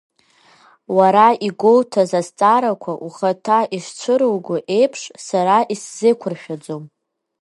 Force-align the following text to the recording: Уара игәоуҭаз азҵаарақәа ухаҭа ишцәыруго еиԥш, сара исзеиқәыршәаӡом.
Уара 0.97 1.27
игәоуҭаз 1.47 2.11
азҵаарақәа 2.19 2.93
ухаҭа 3.07 3.59
ишцәыруго 3.77 4.57
еиԥш, 4.77 5.01
сара 5.25 5.57
исзеиқәыршәаӡом. 5.73 6.83